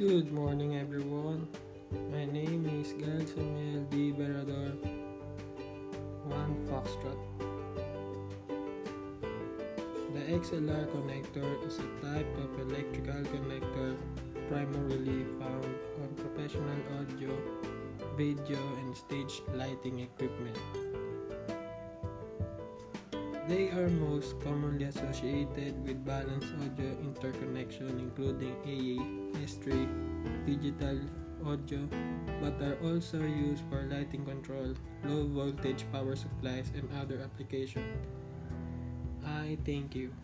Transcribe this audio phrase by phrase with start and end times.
[0.00, 1.46] Good morning, everyone.
[2.10, 4.14] My name is Gael Samuel D.
[4.16, 4.72] Berador,
[6.24, 7.20] 1 Foxtrot.
[10.14, 13.98] The XLR connector is a type of electrical connector
[14.48, 15.68] primarily found
[16.00, 17.36] on professional audio,
[18.16, 20.56] video, and stage lighting equipment.
[23.50, 29.02] They are most commonly associated with balanced audio interconnection including AA,
[29.42, 29.90] S3,
[30.46, 31.00] digital
[31.44, 31.82] audio,
[32.40, 37.90] but are also used for lighting control, low voltage power supplies, and other applications.
[39.26, 40.14] I thank you.